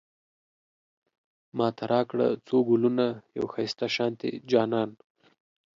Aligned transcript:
ماته 1.57 1.83
راکړه 1.91 2.27
څو 2.47 2.57
ګلونه، 2.69 3.05
يو 3.37 3.45
ښايسته 3.53 3.87
شانتی 3.95 4.31
جانان 4.51 4.89